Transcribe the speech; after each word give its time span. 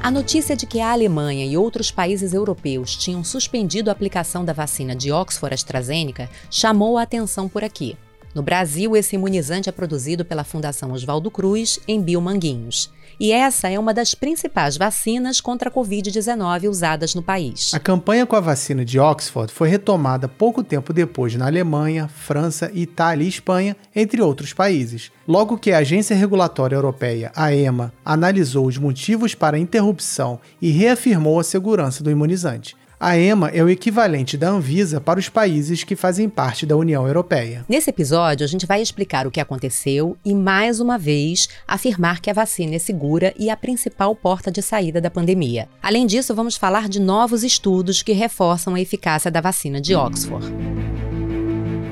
A 0.00 0.12
notícia 0.12 0.54
de 0.54 0.64
que 0.64 0.80
a 0.80 0.92
Alemanha 0.92 1.44
e 1.44 1.56
outros 1.56 1.90
países 1.90 2.32
europeus 2.32 2.96
tinham 2.96 3.24
suspendido 3.24 3.90
a 3.90 3.92
aplicação 3.92 4.44
da 4.44 4.52
vacina 4.52 4.94
de 4.94 5.10
Oxford 5.10 5.52
AstraZeneca 5.52 6.30
chamou 6.48 6.96
a 6.96 7.02
atenção 7.02 7.48
por 7.48 7.64
aqui. 7.64 7.96
No 8.32 8.40
Brasil, 8.40 8.96
esse 8.96 9.16
imunizante 9.16 9.68
é 9.68 9.72
produzido 9.72 10.24
pela 10.24 10.44
Fundação 10.44 10.92
Oswaldo 10.92 11.30
Cruz, 11.30 11.80
em 11.88 12.00
Biomanguinhos. 12.00 12.92
E 13.20 13.32
essa 13.32 13.68
é 13.68 13.76
uma 13.76 13.92
das 13.92 14.14
principais 14.14 14.76
vacinas 14.76 15.40
contra 15.40 15.68
a 15.68 15.72
Covid-19 15.72 16.68
usadas 16.68 17.16
no 17.16 17.22
país. 17.22 17.72
A 17.74 17.80
campanha 17.80 18.24
com 18.24 18.36
a 18.36 18.40
vacina 18.40 18.84
de 18.84 19.00
Oxford 19.00 19.52
foi 19.52 19.68
retomada 19.68 20.28
pouco 20.28 20.62
tempo 20.62 20.92
depois 20.92 21.34
na 21.34 21.46
Alemanha, 21.46 22.06
França, 22.06 22.70
Itália 22.72 23.24
e 23.24 23.28
Espanha, 23.28 23.76
entre 23.94 24.22
outros 24.22 24.52
países. 24.52 25.10
Logo 25.26 25.58
que 25.58 25.72
a 25.72 25.78
Agência 25.78 26.14
Regulatória 26.14 26.76
Europeia, 26.76 27.32
a 27.34 27.52
EMA, 27.52 27.92
analisou 28.04 28.66
os 28.66 28.78
motivos 28.78 29.34
para 29.34 29.56
a 29.56 29.60
interrupção 29.60 30.38
e 30.62 30.70
reafirmou 30.70 31.40
a 31.40 31.44
segurança 31.44 32.04
do 32.04 32.10
imunizante. 32.10 32.76
A 33.00 33.16
EMA 33.16 33.48
é 33.50 33.62
o 33.62 33.68
equivalente 33.68 34.36
da 34.36 34.48
Anvisa 34.48 35.00
para 35.00 35.20
os 35.20 35.28
países 35.28 35.84
que 35.84 35.94
fazem 35.94 36.28
parte 36.28 36.66
da 36.66 36.76
União 36.76 37.06
Europeia. 37.06 37.64
Nesse 37.68 37.90
episódio, 37.90 38.42
a 38.42 38.48
gente 38.48 38.66
vai 38.66 38.82
explicar 38.82 39.24
o 39.24 39.30
que 39.30 39.38
aconteceu 39.38 40.16
e, 40.24 40.34
mais 40.34 40.80
uma 40.80 40.98
vez, 40.98 41.48
afirmar 41.66 42.20
que 42.20 42.28
a 42.28 42.32
vacina 42.32 42.74
é 42.74 42.78
segura 42.80 43.32
e 43.38 43.50
a 43.50 43.56
principal 43.56 44.16
porta 44.16 44.50
de 44.50 44.60
saída 44.60 45.00
da 45.00 45.12
pandemia. 45.12 45.68
Além 45.80 46.08
disso, 46.08 46.34
vamos 46.34 46.56
falar 46.56 46.88
de 46.88 46.98
novos 46.98 47.44
estudos 47.44 48.02
que 48.02 48.12
reforçam 48.12 48.74
a 48.74 48.80
eficácia 48.80 49.30
da 49.30 49.40
vacina 49.40 49.80
de 49.80 49.94
Oxford. 49.94 50.52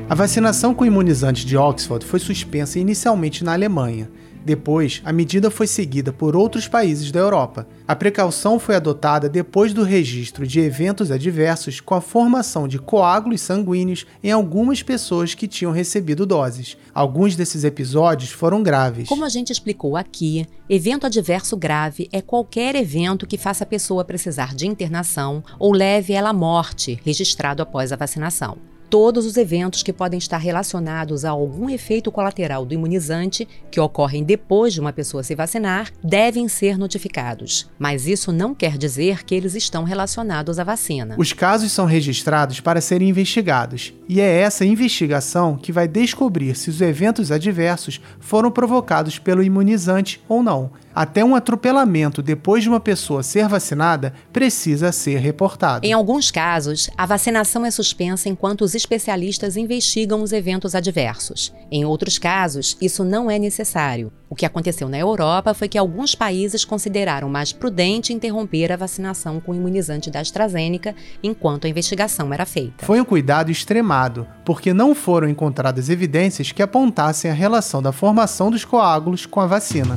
A 0.09 0.14
vacinação 0.16 0.75
com 0.75 0.84
imunizante 0.84 1.47
de 1.47 1.56
Oxford 1.56 2.05
foi 2.05 2.19
suspensa 2.19 2.81
inicialmente 2.81 3.44
na 3.44 3.53
Alemanha 3.53 4.11
depois, 4.47 5.02
a 5.05 5.12
medida 5.12 5.50
foi 5.50 5.66
seguida 5.66 6.12
por 6.12 6.36
outros 6.36 6.69
países 6.69 7.11
da 7.11 7.19
Europa. 7.19 7.66
A 7.86 7.97
precaução 7.97 8.61
foi 8.61 8.77
adotada 8.77 9.28
depois 9.28 9.72
do 9.72 9.83
registro 9.83 10.47
de 10.47 10.61
eventos 10.61 11.11
adversos 11.11 11.80
com 11.80 11.97
a 11.97 12.00
formação 12.00 12.69
de 12.69 12.78
coágulos 12.78 13.41
sanguíneos 13.41 14.06
em 14.22 14.30
algumas 14.30 14.84
pessoas 14.84 15.34
que 15.34 15.48
tinham 15.48 15.72
recebido 15.72 16.25
doses. 16.25 16.77
Alguns 16.94 17.34
desses 17.34 17.64
episódios 17.64 18.30
foram 18.30 18.62
graves. 18.62 19.08
Como 19.08 19.25
a 19.25 19.28
gente 19.28 19.50
explicou 19.50 19.97
aqui, 19.97 20.47
evento 20.70 21.06
adverso 21.06 21.56
grave 21.56 22.08
é 22.12 22.22
qualquer 22.22 22.77
evento 22.77 23.27
que 23.27 23.36
faça 23.36 23.64
a 23.64 23.66
pessoa 23.66 24.05
precisar 24.05 24.55
de 24.55 24.69
internação 24.69 25.42
ou 25.58 25.72
leve 25.72 26.12
ela 26.12 26.31
à 26.31 26.33
morte, 26.33 27.00
registrado 27.05 27.64
após 27.64 27.91
a 27.91 27.97
vacinação 27.97 28.56
todos 28.89 29.27
os 29.27 29.37
eventos 29.37 29.83
que 29.83 29.92
podem 29.92 30.19
estar 30.19 30.39
relacionados 30.39 31.25
a 31.25 31.31
algum 31.31 31.69
efeito 31.69 32.11
colateral 32.11 32.65
do 32.65 32.75
imunizante, 32.75 33.47
que 33.70 33.81
ocorrem 33.81 34.25
depois 34.25 34.73
de 34.73 34.81
uma 34.81 34.93
pessoa 34.93 35.23
se 35.23 35.34
vacinar, 35.34 35.91
devem 36.03 36.48
ser 36.48 36.78
notificados. 36.78 37.69
Mas 37.78 38.06
isso 38.06 38.33
não 38.33 38.55
quer 38.55 38.78
dizer 38.78 39.25
que 39.25 39.34
eles 39.34 39.55
estão 39.55 39.84
relacionados 39.84 40.59
à 40.59 40.65
vacina. 40.65 41.15
Os 41.19 41.33
casos 41.33 41.73
são 41.73 41.87
registrados 41.87 42.61
para 42.61 42.81
serem 42.81 43.09
investigados, 43.09 43.93
e 44.09 44.20
é 44.20 44.41
essa 44.41 44.65
investigação 44.65 45.56
que 45.56 45.72
vai 45.72 45.89
descobrir 45.89 46.55
se 46.56 46.71
os 46.71 46.81
eventos 46.81 47.33
adversos 47.33 48.00
foram 48.21 48.50
provocados 48.50 49.19
pelo 49.19 49.43
imunizante 49.43 50.21
ou 50.28 50.43
não 50.43 50.71
até 50.97 51.22
um 51.22 51.34
atropelamento 51.34 52.22
depois 52.22 52.62
de 52.62 52.71
uma 52.71 52.81
pessoa 52.81 53.22
ser 53.22 53.47
vacinada 53.49 54.15
precisa 54.33 54.91
ser 54.91 55.19
reportado. 55.19 55.87
Em 55.87 55.93
alguns 55.93 56.31
casos, 56.31 56.89
a 56.97 57.05
vacinação 57.05 57.66
é 57.66 57.71
suspensa 57.71 58.31
enquanto 58.31 58.62
os 58.62 58.75
especialistas 58.76 59.56
investigam 59.56 60.22
os 60.22 60.31
eventos 60.31 60.75
adversos. 60.75 61.53
Em 61.72 61.84
outros 61.84 62.19
casos, 62.19 62.76
isso 62.81 63.03
não 63.03 63.28
é 63.28 63.38
necessário. 63.38 64.12
O 64.28 64.37
que 64.37 64.47
aconteceu 64.47 64.88
na 64.88 64.98
Europa 64.98 65.54
foi 65.54 65.69
que 65.69 65.78
alguns 65.78 66.14
países 66.14 66.64
consideraram 66.64 67.28
mais 67.28 67.53
prudente 67.53 68.12
interromper 68.12 68.70
a 68.70 68.76
vacinação 68.76 69.41
com 69.41 69.53
o 69.53 69.54
imunizante 69.54 70.10
da 70.10 70.20
AstraZeneca 70.20 70.94
enquanto 71.22 71.66
a 71.66 71.69
investigação 71.69 72.32
era 72.32 72.47
feita. 72.47 72.84
Foi 72.84 73.00
um 73.00 73.04
cuidado 73.04 73.50
extremado, 73.50 74.26
porque 74.44 74.72
não 74.72 74.94
foram 74.94 75.28
encontradas 75.28 75.88
evidências 75.88 76.53
que 76.53 76.62
apontassem 76.62 77.31
a 77.31 77.34
relação 77.34 77.82
da 77.82 77.91
formação 77.91 78.50
dos 78.50 78.65
coágulos 78.65 79.26
com 79.26 79.41
a 79.41 79.47
vacina. 79.47 79.97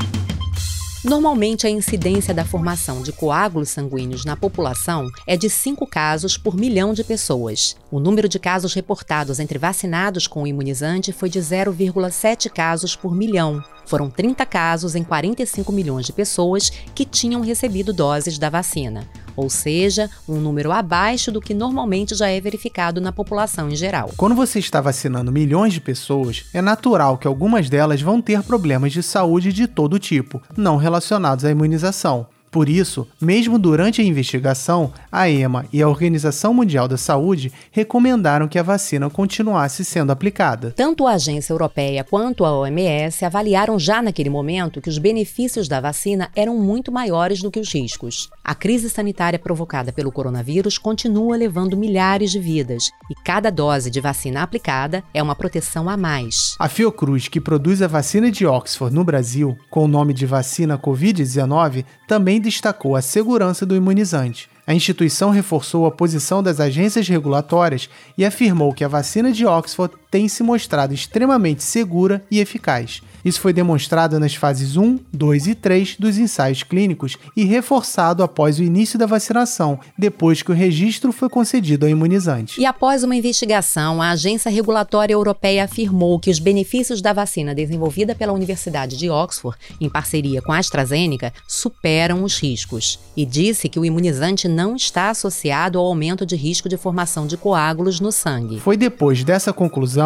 Normalmente, 1.03 1.65
a 1.65 1.69
incidência 1.69 2.33
da 2.33 2.43
formação 2.43 3.01
de 3.01 3.13
coágulos 3.13 3.69
sanguíneos 3.69 4.25
na 4.25 4.35
população 4.35 5.09
é 5.25 5.37
de 5.37 5.49
5 5.49 5.87
casos 5.87 6.37
por 6.37 6.57
milhão 6.57 6.93
de 6.93 7.05
pessoas. 7.05 7.77
O 7.89 8.01
número 8.01 8.27
de 8.27 8.37
casos 8.37 8.73
reportados 8.73 9.39
entre 9.39 9.57
vacinados 9.57 10.27
com 10.27 10.43
o 10.43 10.47
imunizante 10.47 11.13
foi 11.13 11.29
de 11.29 11.39
0,7 11.39 12.49
casos 12.49 12.97
por 12.97 13.15
milhão. 13.15 13.63
Foram 13.89 14.07
30 14.07 14.45
casos 14.45 14.93
em 14.93 15.03
45 15.03 15.71
milhões 15.71 16.05
de 16.05 16.13
pessoas 16.13 16.69
que 16.93 17.03
tinham 17.03 17.41
recebido 17.41 17.91
doses 17.91 18.37
da 18.37 18.47
vacina 18.47 19.09
ou 19.39 19.49
seja, 19.49 20.09
um 20.27 20.35
número 20.35 20.69
abaixo 20.69 21.31
do 21.31 21.39
que 21.39 21.53
normalmente 21.53 22.13
já 22.13 22.27
é 22.27 22.41
verificado 22.41 22.99
na 22.99 23.13
população 23.13 23.69
em 23.69 23.75
geral. 23.75 24.11
Quando 24.17 24.35
você 24.35 24.59
está 24.59 24.81
vacinando 24.81 25.31
milhões 25.31 25.71
de 25.71 25.79
pessoas, 25.79 26.45
é 26.53 26.61
natural 26.61 27.17
que 27.17 27.25
algumas 27.25 27.69
delas 27.69 28.01
vão 28.01 28.21
ter 28.21 28.43
problemas 28.43 28.91
de 28.91 29.01
saúde 29.01 29.53
de 29.53 29.65
todo 29.65 29.97
tipo, 29.97 30.41
não 30.57 30.75
relacionados 30.75 31.45
à 31.45 31.51
imunização. 31.51 32.27
Por 32.51 32.67
isso, 32.67 33.07
mesmo 33.21 33.59
durante 33.59 34.01
a 34.01 34.03
investigação, 34.03 34.91
a 35.11 35.29
EMA 35.29 35.65
e 35.71 35.81
a 35.81 35.87
Organização 35.87 36.53
Mundial 36.53 36.87
da 36.87 36.97
Saúde 36.97 37.51
recomendaram 37.71 38.47
que 38.47 38.57
a 38.57 38.63
vacina 38.63 39.09
continuasse 39.09 39.85
sendo 39.85 40.11
aplicada. 40.11 40.73
Tanto 40.75 41.05
a 41.05 41.13
agência 41.13 41.53
europeia 41.53 42.03
quanto 42.03 42.43
a 42.45 42.51
OMS 42.51 43.23
avaliaram 43.23 43.77
já 43.77 44.01
naquele 44.01 44.29
momento 44.29 44.81
que 44.81 44.89
os 44.89 44.97
benefícios 44.97 45.67
da 45.67 45.79
vacina 45.79 46.29
eram 46.35 46.57
muito 46.57 46.91
maiores 46.91 47.41
do 47.41 47.51
que 47.51 47.59
os 47.59 47.71
riscos. 47.71 48.29
A 48.43 48.55
crise 48.55 48.89
sanitária 48.89 49.37
provocada 49.37 49.91
pelo 49.91 50.11
coronavírus 50.11 50.77
continua 50.77 51.37
levando 51.37 51.77
milhares 51.77 52.31
de 52.31 52.39
vidas 52.39 52.89
e 53.11 53.15
cada 53.23 53.51
dose 53.51 53.91
de 53.91 54.01
vacina 54.01 54.41
aplicada 54.41 55.03
é 55.13 55.21
uma 55.21 55.35
proteção 55.35 55.87
a 55.87 55.95
mais. 55.95 56.55
A 56.59 56.67
Fiocruz, 56.67 57.27
que 57.27 57.39
produz 57.39 57.81
a 57.81 57.87
vacina 57.87 58.31
de 58.31 58.45
Oxford 58.45 58.93
no 58.93 59.03
Brasil, 59.03 59.55
com 59.69 59.85
o 59.85 59.87
nome 59.87 60.13
de 60.13 60.25
vacina 60.25 60.77
Covid-19, 60.77 61.85
também 62.07 62.38
destacou 62.39 62.95
a 62.95 63.01
segurança 63.01 63.65
do 63.65 63.75
imunizante. 63.75 64.49
A 64.65 64.73
instituição 64.73 65.31
reforçou 65.31 65.85
a 65.85 65.91
posição 65.91 66.43
das 66.43 66.59
agências 66.59 67.07
regulatórias 67.07 67.89
e 68.17 68.23
afirmou 68.23 68.73
que 68.73 68.83
a 68.83 68.87
vacina 68.87 69.31
de 69.31 69.45
Oxford 69.45 69.95
tem 70.09 70.27
se 70.27 70.43
mostrado 70.43 70.93
extremamente 70.93 71.63
segura 71.63 72.23
e 72.29 72.39
eficaz. 72.39 73.01
Isso 73.23 73.41
foi 73.41 73.51
demonstrado 73.51 74.19
nas 74.19 74.33
fases 74.33 74.77
1, 74.77 74.99
2 75.11 75.47
e 75.47 75.55
3 75.55 75.97
dos 75.97 76.17
ensaios 76.17 76.63
clínicos 76.63 77.17
e 77.35 77.43
reforçado 77.43 78.23
após 78.23 78.59
o 78.59 78.63
início 78.63 78.97
da 78.97 79.05
vacinação, 79.05 79.79
depois 79.97 80.41
que 80.41 80.51
o 80.51 80.55
registro 80.55 81.11
foi 81.11 81.29
concedido 81.29 81.85
ao 81.85 81.91
imunizante. 81.91 82.59
E 82.59 82.65
após 82.65 83.03
uma 83.03 83.15
investigação, 83.15 84.01
a 84.01 84.11
Agência 84.11 84.49
Regulatória 84.49 85.13
Europeia 85.13 85.65
afirmou 85.65 86.19
que 86.19 86.31
os 86.31 86.39
benefícios 86.39 87.01
da 87.01 87.11
vacina 87.11 87.53
desenvolvida 87.53 88.15
pela 88.15 88.33
Universidade 88.33 88.97
de 88.97 89.09
Oxford, 89.09 89.57
em 89.81 89.89
parceria 89.89 90.41
com 90.41 90.53
a 90.53 90.57
AstraZeneca, 90.57 91.33
superam 91.47 92.23
os 92.23 92.39
riscos 92.39 92.99
e 93.17 93.25
disse 93.25 93.67
que 93.67 93.79
o 93.79 93.85
imunizante 93.85 94.47
não 94.47 94.75
está 94.75 95.09
associado 95.09 95.77
ao 95.77 95.85
aumento 95.85 96.25
de 96.25 96.35
risco 96.35 96.69
de 96.69 96.77
formação 96.77 97.27
de 97.27 97.35
coágulos 97.35 97.99
no 97.99 98.11
sangue. 98.11 98.59
Foi 98.59 98.77
depois 98.77 99.23
dessa 99.23 99.51
conclusão 99.51 99.98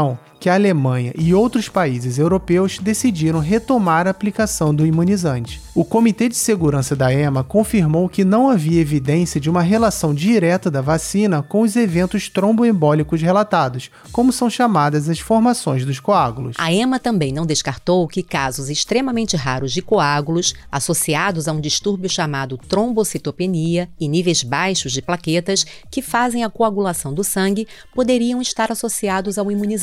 que 0.43 0.49
a 0.49 0.55
Alemanha 0.55 1.13
e 1.17 1.33
outros 1.33 1.69
países 1.69 2.19
europeus 2.19 2.77
decidiram 2.77 3.39
retomar 3.39 4.07
a 4.07 4.09
aplicação 4.09 4.75
do 4.75 4.85
imunizante. 4.85 5.61
O 5.73 5.85
Comitê 5.85 6.27
de 6.27 6.35
Segurança 6.35 6.97
da 6.97 7.13
EMA 7.13 7.45
confirmou 7.45 8.09
que 8.09 8.25
não 8.25 8.49
havia 8.49 8.81
evidência 8.81 9.39
de 9.39 9.49
uma 9.49 9.61
relação 9.61 10.13
direta 10.13 10.69
da 10.69 10.81
vacina 10.81 11.41
com 11.41 11.61
os 11.61 11.77
eventos 11.77 12.27
tromboembólicos 12.27 13.21
relatados, 13.21 13.89
como 14.11 14.33
são 14.33 14.49
chamadas 14.49 15.07
as 15.07 15.17
formações 15.17 15.85
dos 15.85 16.01
coágulos. 16.01 16.57
A 16.59 16.73
EMA 16.73 16.99
também 16.99 17.31
não 17.31 17.45
descartou 17.45 18.05
que 18.05 18.21
casos 18.21 18.69
extremamente 18.69 19.37
raros 19.37 19.71
de 19.71 19.81
coágulos, 19.81 20.53
associados 20.69 21.47
a 21.47 21.53
um 21.53 21.61
distúrbio 21.61 22.09
chamado 22.09 22.57
trombocitopenia 22.57 23.89
e 23.97 24.09
níveis 24.09 24.43
baixos 24.43 24.91
de 24.91 25.01
plaquetas 25.01 25.65
que 25.89 26.01
fazem 26.01 26.43
a 26.43 26.49
coagulação 26.49 27.13
do 27.13 27.23
sangue, 27.23 27.65
poderiam 27.95 28.41
estar 28.41 28.73
associados 28.73 29.37
ao 29.37 29.49
imunizante 29.49 29.82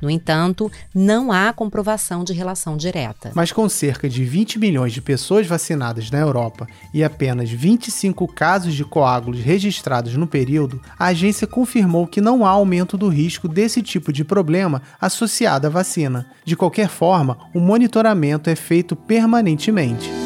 No 0.00 0.08
entanto, 0.08 0.70
não 0.94 1.30
há 1.30 1.52
comprovação 1.52 2.24
de 2.24 2.32
relação 2.32 2.76
direta. 2.76 3.32
Mas 3.34 3.52
com 3.52 3.68
cerca 3.68 4.08
de 4.08 4.24
20 4.24 4.58
milhões 4.58 4.92
de 4.92 5.02
pessoas 5.02 5.46
vacinadas 5.46 6.10
na 6.10 6.18
Europa 6.18 6.66
e 6.94 7.04
apenas 7.04 7.50
25 7.50 8.26
casos 8.28 8.74
de 8.74 8.84
coágulos 8.84 9.40
registrados 9.40 10.16
no 10.16 10.26
período, 10.26 10.80
a 10.98 11.06
agência 11.06 11.46
confirmou 11.46 12.06
que 12.06 12.20
não 12.20 12.46
há 12.46 12.50
aumento 12.50 12.96
do 12.96 13.08
risco 13.08 13.46
desse 13.46 13.82
tipo 13.82 14.12
de 14.12 14.24
problema 14.24 14.82
associado 15.00 15.66
à 15.66 15.70
vacina. 15.70 16.26
De 16.44 16.56
qualquer 16.56 16.88
forma, 16.88 17.38
o 17.54 17.60
monitoramento 17.60 18.48
é 18.48 18.56
feito 18.56 18.96
permanentemente. 18.96 20.19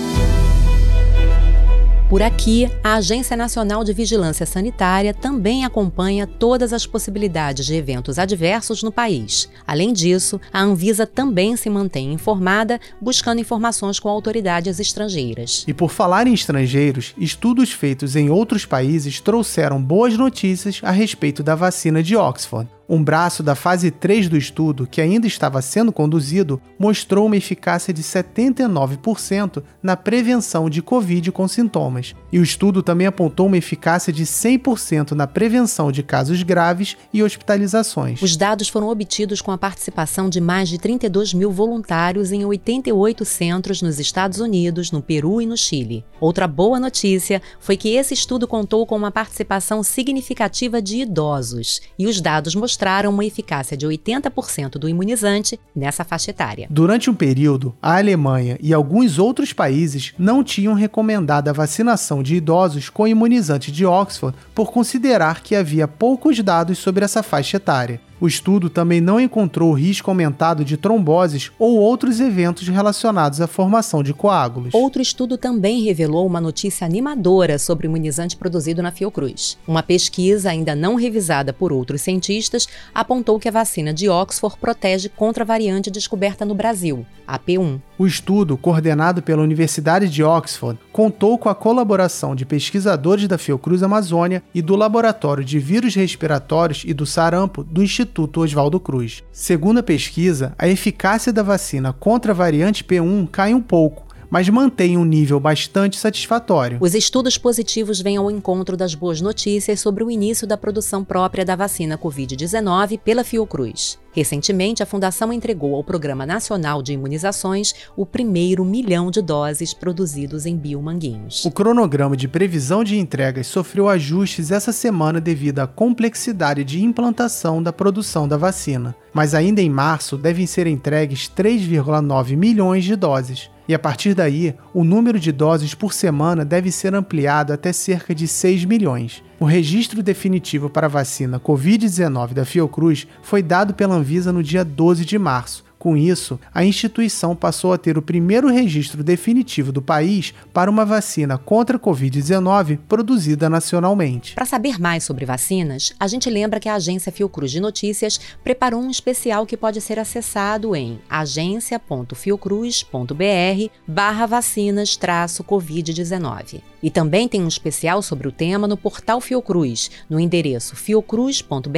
Por 2.08 2.22
aqui, 2.22 2.70
a 2.82 2.96
Agência 2.96 3.34
Nacional 3.34 3.82
de 3.82 3.94
Vigilância 3.94 4.44
Sanitária 4.44 5.14
também 5.14 5.64
acompanha 5.64 6.26
todas 6.26 6.72
as 6.74 6.86
possibilidades 6.86 7.64
de 7.64 7.74
eventos 7.74 8.18
adversos 8.18 8.82
no 8.82 8.92
país. 8.92 9.48
Além 9.66 9.90
disso, 9.90 10.38
a 10.52 10.60
Anvisa 10.60 11.06
também 11.06 11.56
se 11.56 11.70
mantém 11.70 12.12
informada, 12.12 12.78
buscando 13.00 13.40
informações 13.40 13.98
com 13.98 14.10
autoridades 14.10 14.78
estrangeiras. 14.78 15.64
E 15.66 15.72
por 15.72 15.90
falar 15.90 16.26
em 16.26 16.34
estrangeiros, 16.34 17.14
estudos 17.16 17.72
feitos 17.72 18.14
em 18.14 18.28
outros 18.28 18.66
países 18.66 19.18
trouxeram 19.18 19.82
boas 19.82 20.16
notícias 20.16 20.80
a 20.84 20.90
respeito 20.90 21.42
da 21.42 21.54
vacina 21.54 22.02
de 22.02 22.16
Oxford. 22.16 22.68
Um 22.88 23.02
braço 23.02 23.42
da 23.42 23.54
fase 23.54 23.90
3 23.90 24.28
do 24.28 24.36
estudo, 24.36 24.86
que 24.86 25.00
ainda 25.00 25.26
estava 25.26 25.62
sendo 25.62 25.92
conduzido, 25.92 26.60
mostrou 26.78 27.26
uma 27.26 27.36
eficácia 27.36 27.94
de 27.94 28.02
79% 28.02 29.62
na 29.82 29.96
prevenção 29.96 30.68
de 30.68 30.82
Covid 30.82 31.32
com 31.32 31.48
sintomas. 31.48 32.14
E 32.34 32.38
o 32.38 32.42
estudo 32.42 32.82
também 32.82 33.06
apontou 33.06 33.46
uma 33.46 33.56
eficácia 33.56 34.12
de 34.12 34.24
100% 34.24 35.12
na 35.12 35.26
prevenção 35.26 35.90
de 35.90 36.02
casos 36.02 36.42
graves 36.42 36.96
e 37.12 37.22
hospitalizações. 37.22 38.20
Os 38.20 38.36
dados 38.36 38.68
foram 38.68 38.88
obtidos 38.88 39.40
com 39.40 39.52
a 39.52 39.56
participação 39.56 40.28
de 40.28 40.40
mais 40.40 40.68
de 40.68 40.76
32 40.76 41.32
mil 41.32 41.50
voluntários 41.50 42.32
em 42.32 42.44
88 42.44 43.24
centros 43.24 43.80
nos 43.80 43.98
Estados 43.98 44.40
Unidos, 44.40 44.90
no 44.90 45.00
Peru 45.00 45.40
e 45.40 45.46
no 45.46 45.56
Chile. 45.56 46.04
Outra 46.20 46.46
boa 46.46 46.78
notícia 46.78 47.40
foi 47.58 47.76
que 47.76 47.94
esse 47.94 48.12
estudo 48.12 48.46
contou 48.46 48.84
com 48.84 48.96
uma 48.96 49.12
participação 49.12 49.82
significativa 49.82 50.82
de 50.82 50.98
idosos, 50.98 51.80
e 51.98 52.06
os 52.06 52.20
dados 52.20 52.54
mostraram 52.54 52.74
mostraram 52.74 53.10
uma 53.10 53.24
eficácia 53.24 53.76
de 53.76 53.86
80% 53.86 54.72
do 54.72 54.88
imunizante 54.88 55.60
nessa 55.74 56.02
faixa 56.02 56.30
etária. 56.30 56.66
Durante 56.68 57.08
um 57.08 57.14
período, 57.14 57.72
a 57.80 57.98
Alemanha 57.98 58.58
e 58.60 58.74
alguns 58.74 59.18
outros 59.18 59.52
países 59.52 60.12
não 60.18 60.42
tinham 60.42 60.74
recomendado 60.74 61.48
a 61.48 61.52
vacinação 61.52 62.22
de 62.24 62.36
idosos 62.36 62.88
com 62.88 63.06
imunizante 63.06 63.70
de 63.70 63.86
Oxford 63.86 64.36
por 64.54 64.72
considerar 64.72 65.42
que 65.42 65.54
havia 65.54 65.86
poucos 65.86 66.40
dados 66.42 66.78
sobre 66.78 67.04
essa 67.04 67.22
faixa 67.22 67.58
etária. 67.58 68.00
O 68.20 68.28
estudo 68.28 68.70
também 68.70 69.00
não 69.00 69.18
encontrou 69.18 69.72
risco 69.72 70.10
aumentado 70.10 70.64
de 70.64 70.76
tromboses 70.76 71.50
ou 71.58 71.78
outros 71.78 72.20
eventos 72.20 72.68
relacionados 72.68 73.40
à 73.40 73.46
formação 73.46 74.02
de 74.02 74.14
coágulos. 74.14 74.72
Outro 74.72 75.02
estudo 75.02 75.36
também 75.36 75.82
revelou 75.82 76.26
uma 76.26 76.40
notícia 76.40 76.86
animadora 76.86 77.58
sobre 77.58 77.86
o 77.86 77.90
imunizante 77.90 78.36
produzido 78.36 78.82
na 78.82 78.92
Fiocruz. 78.92 79.58
Uma 79.66 79.82
pesquisa, 79.82 80.50
ainda 80.50 80.74
não 80.74 80.94
revisada 80.94 81.52
por 81.52 81.72
outros 81.72 82.02
cientistas, 82.02 82.68
apontou 82.94 83.38
que 83.38 83.48
a 83.48 83.52
vacina 83.52 83.92
de 83.92 84.08
Oxford 84.08 84.56
protege 84.58 85.08
contra 85.08 85.42
a 85.42 85.46
variante 85.46 85.90
descoberta 85.90 86.44
no 86.44 86.54
Brasil, 86.54 87.04
a 87.26 87.38
P1. 87.38 87.80
O 87.98 88.06
estudo, 88.06 88.56
coordenado 88.56 89.22
pela 89.22 89.42
Universidade 89.42 90.08
de 90.08 90.22
Oxford, 90.22 90.78
contou 90.92 91.36
com 91.36 91.48
a 91.48 91.54
colaboração 91.54 92.34
de 92.34 92.44
pesquisadores 92.44 93.26
da 93.26 93.38
Fiocruz 93.38 93.82
Amazônia 93.82 94.42
e 94.54 94.62
do 94.62 94.76
Laboratório 94.76 95.44
de 95.44 95.58
Vírus 95.58 95.94
Respiratórios 95.94 96.84
e 96.86 96.92
do 96.94 97.06
Sarampo 97.06 97.62
do 97.62 97.82
Instituto 97.82 98.03
Oswaldo 98.40 98.78
Cruz. 98.78 99.22
Segundo 99.32 99.80
a 99.80 99.82
pesquisa, 99.82 100.54
a 100.58 100.68
eficácia 100.68 101.32
da 101.32 101.42
vacina 101.42 101.92
contra 101.92 102.32
a 102.32 102.34
variante 102.34 102.84
P1 102.84 103.28
cai 103.30 103.54
um 103.54 103.60
pouco, 103.60 104.03
mas 104.34 104.48
mantém 104.48 104.98
um 104.98 105.04
nível 105.04 105.38
bastante 105.38 105.96
satisfatório. 105.96 106.78
Os 106.80 106.92
estudos 106.92 107.38
positivos 107.38 108.00
vêm 108.00 108.16
ao 108.16 108.28
encontro 108.28 108.76
das 108.76 108.92
boas 108.92 109.20
notícias 109.20 109.78
sobre 109.78 110.02
o 110.02 110.10
início 110.10 110.44
da 110.44 110.56
produção 110.56 111.04
própria 111.04 111.44
da 111.44 111.54
vacina 111.54 111.96
Covid-19 111.96 112.98
pela 112.98 113.22
Fiocruz. 113.22 113.96
Recentemente, 114.12 114.82
a 114.82 114.86
Fundação 114.86 115.32
entregou 115.32 115.76
ao 115.76 115.84
Programa 115.84 116.26
Nacional 116.26 116.82
de 116.82 116.92
Imunizações 116.92 117.74
o 117.96 118.04
primeiro 118.04 118.64
milhão 118.64 119.08
de 119.08 119.22
doses 119.22 119.72
produzidos 119.72 120.46
em 120.46 120.56
Biomanguinhos. 120.56 121.44
O 121.44 121.50
cronograma 121.52 122.16
de 122.16 122.26
previsão 122.26 122.82
de 122.82 122.98
entregas 122.98 123.46
sofreu 123.46 123.88
ajustes 123.88 124.50
essa 124.50 124.72
semana 124.72 125.20
devido 125.20 125.60
à 125.60 125.66
complexidade 125.68 126.64
de 126.64 126.82
implantação 126.82 127.62
da 127.62 127.72
produção 127.72 128.26
da 128.26 128.36
vacina, 128.36 128.96
mas 129.12 129.32
ainda 129.32 129.62
em 129.62 129.70
março 129.70 130.16
devem 130.16 130.44
ser 130.44 130.66
entregues 130.66 131.30
3,9 131.30 132.36
milhões 132.36 132.82
de 132.82 132.96
doses. 132.96 133.53
E 133.66 133.74
a 133.74 133.78
partir 133.78 134.14
daí, 134.14 134.54
o 134.74 134.84
número 134.84 135.18
de 135.18 135.32
doses 135.32 135.74
por 135.74 135.94
semana 135.94 136.44
deve 136.44 136.70
ser 136.70 136.94
ampliado 136.94 137.52
até 137.52 137.72
cerca 137.72 138.14
de 138.14 138.28
6 138.28 138.66
milhões. 138.66 139.22
O 139.40 139.46
registro 139.46 140.02
definitivo 140.02 140.68
para 140.68 140.86
a 140.86 140.90
vacina 140.90 141.40
Covid-19 141.40 142.34
da 142.34 142.44
Fiocruz 142.44 143.06
foi 143.22 143.42
dado 143.42 143.72
pela 143.72 143.94
Anvisa 143.94 144.32
no 144.32 144.42
dia 144.42 144.64
12 144.64 145.04
de 145.04 145.18
março. 145.18 145.63
Com 145.78 145.96
isso, 145.96 146.40
a 146.52 146.64
instituição 146.64 147.36
passou 147.36 147.72
a 147.72 147.78
ter 147.78 147.96
o 147.98 148.02
primeiro 148.02 148.48
registro 148.48 149.04
definitivo 149.04 149.72
do 149.72 149.82
país 149.82 150.32
para 150.52 150.70
uma 150.70 150.84
vacina 150.84 151.36
contra 151.36 151.76
a 151.76 151.80
Covid-19 151.80 152.78
produzida 152.88 153.50
nacionalmente. 153.50 154.34
Para 154.34 154.46
saber 154.46 154.80
mais 154.80 155.04
sobre 155.04 155.24
vacinas, 155.24 155.92
a 155.98 156.06
gente 156.06 156.30
lembra 156.30 156.60
que 156.60 156.68
a 156.68 156.74
agência 156.74 157.10
Fiocruz 157.12 157.50
de 157.50 157.60
Notícias 157.60 158.20
preparou 158.42 158.80
um 158.80 158.90
especial 158.90 159.46
que 159.46 159.56
pode 159.56 159.80
ser 159.80 159.98
acessado 159.98 160.74
em 160.74 160.98
agência.fiocruz.br 161.08 163.70
barra 163.86 164.26
vacinas-covid-19. 164.26 166.73
E 166.84 166.90
também 166.90 167.26
tem 167.26 167.42
um 167.42 167.48
especial 167.48 168.02
sobre 168.02 168.28
o 168.28 168.32
tema 168.32 168.68
no 168.68 168.76
portal 168.76 169.18
Fiocruz, 169.18 169.90
no 170.06 170.20
endereço 170.20 170.76
fiocruz.br 170.76 171.70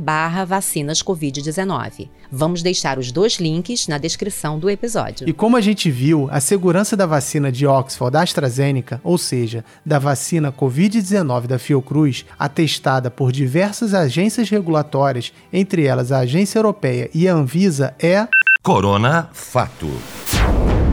barra 0.00 0.44
vacinas 0.44 1.00
Covid-19. 1.00 2.08
Vamos 2.28 2.60
deixar 2.60 2.98
os 2.98 3.12
dois 3.12 3.34
links 3.34 3.86
na 3.86 3.98
descrição 3.98 4.58
do 4.58 4.68
episódio. 4.68 5.28
E 5.28 5.32
como 5.32 5.56
a 5.56 5.60
gente 5.60 5.88
viu, 5.92 6.26
a 6.32 6.40
segurança 6.40 6.96
da 6.96 7.06
vacina 7.06 7.52
de 7.52 7.68
Oxford 7.68 8.12
da 8.12 8.22
AstraZeneca, 8.22 9.00
ou 9.04 9.16
seja, 9.16 9.64
da 9.86 10.00
vacina 10.00 10.50
Covid-19 10.50 11.46
da 11.46 11.58
Fiocruz, 11.60 12.26
atestada 12.36 13.12
por 13.12 13.30
diversas 13.30 13.94
agências 13.94 14.50
regulatórias, 14.50 15.32
entre 15.52 15.84
elas 15.84 16.10
a 16.10 16.18
Agência 16.18 16.58
Europeia 16.58 17.08
e 17.14 17.28
a 17.28 17.32
Anvisa, 17.32 17.94
é... 18.00 18.26
Corona 18.60 19.30
Fato. 19.32 19.86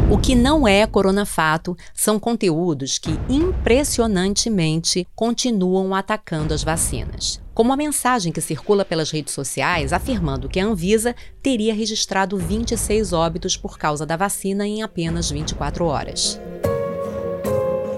O 0.08 0.20
que 0.20 0.36
não 0.36 0.68
é 0.68 0.86
coronafato 0.86 1.76
são 1.92 2.20
conteúdos 2.20 3.00
que 3.00 3.20
impressionantemente 3.28 5.08
continuam 5.16 5.96
atacando 5.96 6.54
as 6.54 6.64
vacinas. 6.64 7.42
Como 7.56 7.74
a 7.74 7.78
mensagem 7.78 8.32
que 8.32 8.40
circula 8.40 8.86
pelas 8.86 9.10
redes 9.10 9.34
sociais 9.34 9.92
afirmando 9.92 10.48
que 10.48 10.60
a 10.60 10.66
Anvisa 10.66 11.16
teria 11.42 11.74
registrado 11.74 12.38
26 12.38 13.14
óbitos 13.14 13.58
por 13.58 13.80
causa 13.80 14.06
da 14.06 14.16
vacina 14.16 14.68
em 14.68 14.84
apenas 14.84 15.32
24 15.32 15.86
horas. 15.86 16.40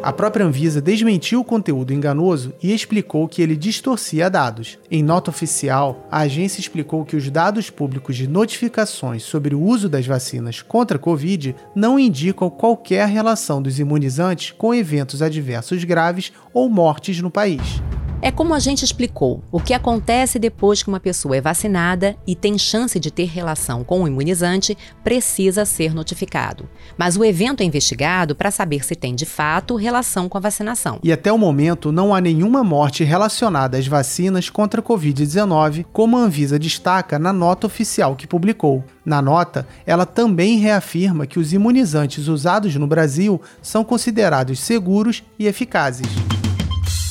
A 0.07 0.13
própria 0.13 0.45
Anvisa 0.45 0.79
desmentiu 0.79 1.41
o 1.41 1.43
conteúdo 1.43 1.93
enganoso 1.93 2.53
e 2.63 2.73
explicou 2.73 3.27
que 3.27 3.41
ele 3.41 3.57
distorcia 3.57 4.29
dados. 4.29 4.79
Em 4.89 5.03
nota 5.03 5.29
oficial, 5.29 6.07
a 6.09 6.19
agência 6.19 6.61
explicou 6.61 7.03
que 7.03 7.17
os 7.17 7.29
dados 7.29 7.69
públicos 7.69 8.15
de 8.15 8.25
notificações 8.25 9.23
sobre 9.23 9.53
o 9.53 9.61
uso 9.61 9.89
das 9.89 10.07
vacinas 10.07 10.61
contra 10.61 10.95
a 10.95 10.99
Covid 10.99 11.53
não 11.75 11.99
indicam 11.99 12.49
qualquer 12.49 13.05
relação 13.09 13.61
dos 13.61 13.79
imunizantes 13.79 14.51
com 14.57 14.73
eventos 14.73 15.21
adversos 15.21 15.83
graves 15.83 16.31
ou 16.53 16.69
mortes 16.69 17.19
no 17.19 17.29
país. 17.29 17.81
É 18.19 18.31
como 18.31 18.55
a 18.55 18.59
gente 18.59 18.83
explicou: 18.83 19.43
o 19.51 19.59
que 19.59 19.73
acontece 19.73 20.39
depois 20.39 20.81
que 20.81 20.89
uma 20.89 20.99
pessoa 20.99 21.37
é 21.37 21.41
vacinada 21.41 22.15
e 22.25 22.35
tem 22.35 22.57
chance 22.57 22.99
de 22.99 23.11
ter 23.11 23.25
relação 23.25 23.83
com 23.83 24.01
o 24.01 24.07
imunizante 24.07 24.75
precisa 25.03 25.65
ser 25.65 25.93
notificado. 25.93 26.67
Mas 26.97 27.15
o 27.15 27.23
evento 27.23 27.61
é 27.61 27.65
investigado 27.65 28.35
para 28.35 28.49
saber 28.49 28.83
se 28.83 28.95
tem 28.95 29.13
de 29.13 29.25
fato 29.25 29.75
relação 29.75 30.27
com 30.27 30.37
a 30.37 30.41
vacinação. 30.41 30.99
E 31.03 31.11
até 31.11 31.31
o 31.31 31.37
momento 31.37 31.91
não 31.91 32.13
há 32.13 32.19
nenhuma 32.19 32.63
morte 32.63 33.03
relacionada 33.03 33.77
às 33.77 33.85
vacinas 33.85 34.49
contra 34.49 34.81
a 34.81 34.83
Covid-19, 34.83 35.85
como 35.93 36.17
a 36.17 36.21
Anvisa 36.21 36.57
destaca 36.57 37.19
na 37.19 37.31
nota 37.31 37.67
oficial 37.67 38.15
que 38.15 38.25
publicou. 38.25 38.83
Na 39.05 39.21
nota, 39.21 39.67
ela 39.85 40.05
também 40.05 40.57
reafirma 40.57 41.27
que 41.27 41.39
os 41.39 41.53
imunizantes 41.53 42.27
usados 42.27 42.75
no 42.75 42.87
Brasil 42.87 43.39
são 43.61 43.83
considerados 43.83 44.59
seguros 44.59 45.23
e 45.37 45.45
eficazes. 45.45 46.07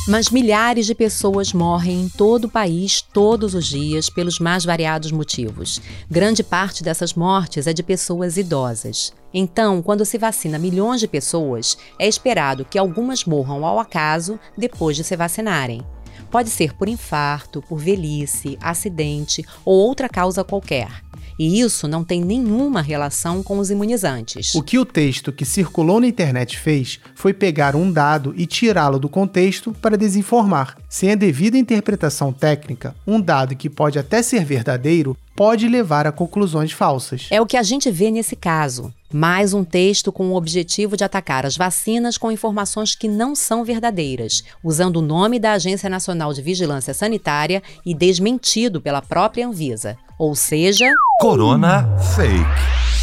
Mas 0.09 0.31
milhares 0.31 0.87
de 0.87 0.95
pessoas 0.95 1.53
morrem 1.53 2.03
em 2.03 2.09
todo 2.09 2.45
o 2.45 2.51
país 2.51 3.03
todos 3.03 3.57
os 3.57 3.67
dias 3.67 4.09
pelos 4.09 4.39
mais 4.39 4.65
variados 4.65 5.11
motivos. 5.11 5.83
Grande 6.09 6.45
parte 6.45 6.85
dessas 6.85 7.15
mortes 7.15 7.67
é 7.67 7.73
de 7.73 7.83
pessoas 7.83 8.37
idosas. 8.37 9.13
Então, 9.35 9.83
quando 9.83 10.05
se 10.05 10.17
vacina 10.17 10.61
milhões 10.61 11.01
de 11.01 11.09
pessoas, 11.09 11.77
é 11.99 12.07
esperado 12.07 12.65
que 12.65 12.79
algumas 12.79 13.25
morram 13.25 13.67
ao 13.67 13.81
acaso 13.81 14.39
depois 14.57 14.97
de 14.97 15.03
se 15.03 15.17
vacinarem. 15.17 15.83
Pode 16.31 16.51
ser 16.51 16.75
por 16.75 16.89
infarto, 16.89 17.61
por 17.63 17.79
velhice, 17.79 18.57
acidente 18.61 19.45
ou 19.65 19.75
outra 19.75 20.09
causa 20.09 20.45
qualquer. 20.45 21.03
E 21.39 21.61
isso 21.61 21.87
não 21.87 22.03
tem 22.03 22.21
nenhuma 22.21 22.81
relação 22.81 23.43
com 23.43 23.59
os 23.59 23.71
imunizantes. 23.71 24.55
O 24.55 24.63
que 24.63 24.79
o 24.79 24.85
texto 24.85 25.33
que 25.33 25.45
circulou 25.45 26.01
na 26.01 26.07
internet 26.07 26.59
fez 26.59 26.99
foi 27.15 27.35
pegar 27.35 27.77
um 27.77 27.91
dado 27.91 28.35
e 28.37 28.47
tirá-lo 28.47 28.99
do 28.99 29.09
contexto 29.09 29.73
para 29.73 29.97
desinformar. 29.97 30.77
Sem 30.89 31.13
a 31.13 31.15
devida 31.15 31.59
interpretação 31.59 32.33
técnica, 32.33 32.95
um 33.07 33.21
dado 33.21 33.55
que 33.55 33.69
pode 33.69 33.99
até 33.99 34.23
ser 34.23 34.45
verdadeiro 34.45 35.17
pode 35.37 35.69
levar 35.69 36.07
a 36.07 36.13
conclusões 36.13 36.73
falsas. 36.73 37.29
É 37.31 37.41
o 37.41 37.47
que 37.47 37.59
a 37.59 37.63
gente 37.63 37.91
vê 37.91 38.11
nesse 38.11 38.35
caso. 38.35 38.93
Mais 39.13 39.53
um 39.53 39.63
texto 39.63 40.11
com 40.11 40.31
o 40.31 40.35
objetivo 40.35 40.97
de 40.97 41.05
atacar 41.05 41.45
as 41.45 41.57
vacinas 41.57 42.19
com 42.19 42.33
informações 42.33 42.95
que 42.95 43.07
não 43.07 43.37
são 43.37 43.65
verdadeiras, 43.65 44.43
usando 44.65 44.97
o 44.97 45.03
nome 45.03 45.39
da 45.39 45.53
Agência 45.53 45.91
Nacional 45.91 46.33
de 46.33 46.43
Vigilância 46.43 46.95
Sanitária 46.95 47.63
e 47.85 47.95
desmentido 47.95 48.81
pela 48.81 49.03
própria 49.03 49.47
Anvisa. 49.47 49.97
Ou 50.19 50.35
seja. 50.35 50.91
Corona 51.21 51.87
Fake. 51.99 52.45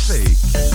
Fake. 0.08 0.73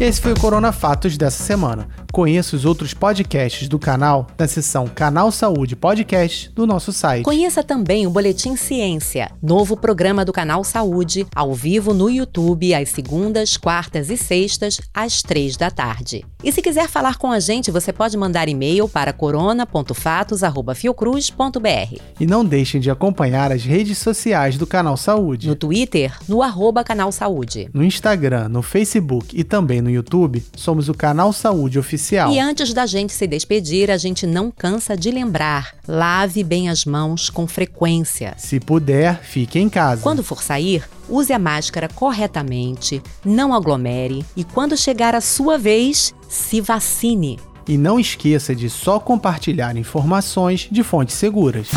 Esse 0.00 0.18
foi 0.18 0.32
o 0.32 0.40
Corona 0.40 0.72
Fatos 0.72 1.18
dessa 1.18 1.44
semana. 1.44 1.86
Conheça 2.10 2.56
os 2.56 2.64
outros 2.64 2.94
podcasts 2.94 3.68
do 3.68 3.78
canal 3.78 4.26
na 4.38 4.48
seção 4.48 4.88
Canal 4.88 5.30
Saúde 5.30 5.76
Podcast 5.76 6.50
do 6.54 6.66
nosso 6.66 6.90
site. 6.90 7.22
Conheça 7.22 7.62
também 7.62 8.06
o 8.06 8.10
Boletim 8.10 8.56
Ciência, 8.56 9.30
novo 9.42 9.76
programa 9.76 10.24
do 10.24 10.32
Canal 10.32 10.64
Saúde, 10.64 11.26
ao 11.36 11.52
vivo 11.52 11.92
no 11.92 12.08
YouTube 12.08 12.72
às 12.72 12.88
segundas, 12.88 13.58
quartas 13.58 14.08
e 14.08 14.16
sextas, 14.16 14.80
às 14.94 15.20
três 15.20 15.58
da 15.58 15.70
tarde. 15.70 16.24
E 16.42 16.50
se 16.50 16.62
quiser 16.62 16.88
falar 16.88 17.18
com 17.18 17.30
a 17.30 17.38
gente, 17.38 17.70
você 17.70 17.92
pode 17.92 18.16
mandar 18.16 18.48
e-mail 18.48 18.88
para 18.88 19.12
corona.fatos.fiocruz.br. 19.12 22.00
E 22.18 22.26
não 22.26 22.42
deixem 22.42 22.80
de 22.80 22.90
acompanhar 22.90 23.52
as 23.52 23.64
redes 23.64 23.98
sociais 23.98 24.56
do 24.56 24.66
Canal 24.66 24.96
Saúde. 24.96 25.46
No 25.46 25.54
Twitter, 25.54 26.16
no 26.26 26.42
arroba 26.42 26.82
Canal 26.82 27.12
Saúde. 27.12 27.68
No 27.74 27.84
Instagram, 27.84 28.48
no 28.48 28.62
Facebook 28.62 29.38
e 29.38 29.44
também 29.44 29.82
no 29.82 29.89
YouTube, 29.90 30.42
somos 30.56 30.88
o 30.88 30.94
Canal 30.94 31.32
Saúde 31.32 31.78
Oficial. 31.78 32.32
E 32.32 32.38
antes 32.38 32.72
da 32.72 32.86
gente 32.86 33.12
se 33.12 33.26
despedir, 33.26 33.90
a 33.90 33.96
gente 33.96 34.26
não 34.26 34.50
cansa 34.50 34.96
de 34.96 35.10
lembrar: 35.10 35.74
lave 35.86 36.42
bem 36.42 36.68
as 36.68 36.84
mãos 36.84 37.28
com 37.28 37.46
frequência. 37.46 38.34
Se 38.38 38.58
puder, 38.60 39.20
fique 39.22 39.58
em 39.58 39.68
casa. 39.68 40.02
Quando 40.02 40.22
for 40.22 40.42
sair, 40.42 40.84
use 41.08 41.32
a 41.32 41.38
máscara 41.38 41.88
corretamente, 41.88 43.02
não 43.24 43.52
aglomere 43.52 44.24
e 44.36 44.44
quando 44.44 44.76
chegar 44.76 45.14
a 45.14 45.20
sua 45.20 45.58
vez, 45.58 46.14
se 46.28 46.60
vacine. 46.60 47.38
E 47.68 47.76
não 47.76 48.00
esqueça 48.00 48.54
de 48.54 48.68
só 48.68 48.98
compartilhar 48.98 49.76
informações 49.76 50.68
de 50.70 50.82
fontes 50.82 51.14
seguras. 51.14 51.68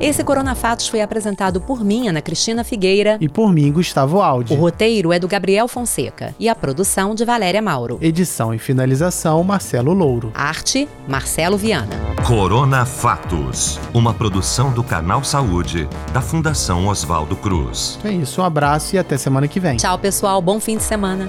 Esse 0.00 0.22
Corona 0.22 0.54
Fatos 0.54 0.86
foi 0.86 1.00
apresentado 1.00 1.60
por 1.60 1.84
mim, 1.84 2.06
Ana 2.06 2.22
Cristina 2.22 2.62
Figueira. 2.62 3.18
E 3.20 3.28
por 3.28 3.52
mim, 3.52 3.72
Gustavo 3.72 4.22
Aldi. 4.22 4.54
O 4.54 4.56
roteiro 4.56 5.12
é 5.12 5.18
do 5.18 5.26
Gabriel 5.26 5.66
Fonseca 5.66 6.32
e 6.38 6.48
a 6.48 6.54
produção 6.54 7.16
de 7.16 7.24
Valéria 7.24 7.60
Mauro. 7.60 7.98
Edição 8.00 8.54
e 8.54 8.58
finalização, 8.58 9.42
Marcelo 9.42 9.92
Louro. 9.92 10.30
Arte, 10.32 10.88
Marcelo 11.08 11.58
Viana. 11.58 11.96
Corona 12.24 12.86
Fatos, 12.86 13.80
uma 13.92 14.14
produção 14.14 14.72
do 14.72 14.84
Canal 14.84 15.24
Saúde, 15.24 15.88
da 16.12 16.20
Fundação 16.20 16.86
Oswaldo 16.86 17.34
Cruz. 17.34 17.98
É 18.04 18.12
isso, 18.12 18.40
um 18.40 18.44
abraço 18.44 18.94
e 18.94 19.00
até 19.00 19.18
semana 19.18 19.48
que 19.48 19.58
vem. 19.58 19.78
Tchau, 19.78 19.98
pessoal. 19.98 20.40
Bom 20.40 20.60
fim 20.60 20.76
de 20.76 20.84
semana. 20.84 21.26